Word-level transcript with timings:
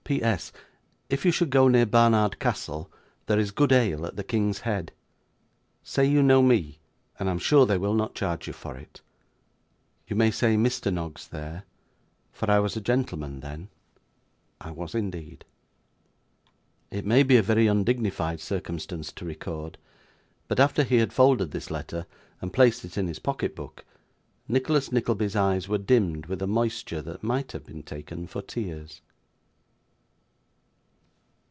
P.S. 0.03 0.51
If 1.09 1.23
you 1.23 1.31
should 1.31 1.51
go 1.51 1.69
near 1.69 1.85
Barnard 1.85 2.37
Castle, 2.37 2.91
there 3.27 3.39
is 3.39 3.51
good 3.51 3.71
ale 3.71 4.05
at 4.05 4.17
the 4.17 4.25
King's 4.25 4.61
Head. 4.61 4.91
Say 5.83 6.05
you 6.05 6.21
know 6.21 6.41
me, 6.41 6.79
and 7.17 7.29
I 7.29 7.31
am 7.31 7.39
sure 7.39 7.65
they 7.65 7.77
will 7.77 7.93
not 7.93 8.13
charge 8.15 8.45
you 8.45 8.51
for 8.51 8.75
it. 8.75 8.99
You 10.07 10.17
may 10.17 10.29
say 10.29 10.57
Mr. 10.57 10.91
Noggs 10.91 11.29
there, 11.29 11.63
for 12.33 12.51
I 12.51 12.59
was 12.59 12.75
a 12.75 12.81
gentleman 12.81 13.39
then. 13.39 13.69
I 14.59 14.71
was 14.71 14.93
indeed. 14.95 15.45
It 16.89 17.05
may 17.05 17.23
be 17.23 17.37
a 17.37 17.41
very 17.43 17.67
undignified 17.67 18.41
circumstances 18.41 19.13
to 19.13 19.23
record, 19.23 19.77
but 20.49 20.59
after 20.59 20.83
he 20.83 20.97
had 20.97 21.13
folded 21.13 21.51
this 21.51 21.71
letter 21.71 22.05
and 22.41 22.51
placed 22.51 22.83
it 22.83 22.97
in 22.97 23.07
his 23.07 23.19
pocket 23.19 23.55
book, 23.55 23.85
Nicholas 24.45 24.91
Nickleby's 24.91 25.37
eyes 25.37 25.69
were 25.69 25.77
dimmed 25.77 26.25
with 26.25 26.41
a 26.41 26.47
moisture 26.47 27.01
that 27.01 27.23
might 27.23 27.53
have 27.53 27.65
been 27.65 27.81
taken 27.83 28.27
for 28.27 28.41
tears. 28.41 28.99